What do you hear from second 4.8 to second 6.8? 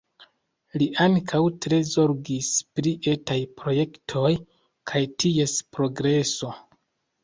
kaj ties progreso.